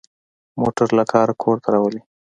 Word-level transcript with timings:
موټر 0.59 0.87
له 0.97 1.03
کاره 1.11 1.33
کور 1.41 1.57
ته 1.63 1.67
راولي. 1.73 2.01